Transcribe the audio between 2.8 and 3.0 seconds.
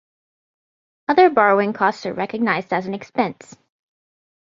an